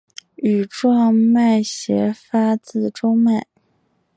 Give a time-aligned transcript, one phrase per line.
[0.37, 3.45] 羽状脉斜发自中脉。